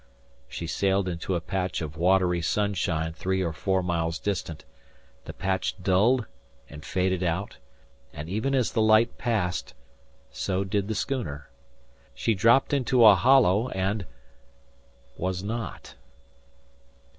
[0.47, 4.65] She sailed into a patch of watery sunshine three or four miles distant.
[5.25, 6.25] The patch dulled
[6.67, 7.57] and faded out,
[8.11, 9.75] and even as the light passed
[10.31, 11.51] so did the schooner.
[12.15, 14.07] She dropped into a hollow and
[15.19, 15.93] was not.